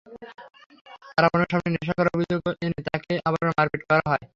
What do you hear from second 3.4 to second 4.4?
মারপিট করা হয়।